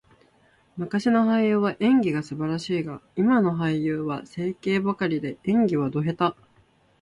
[0.77, 6.35] 昔の俳優は演技が素晴らしいが、今の俳優は整形ばかりで、演技はド下手。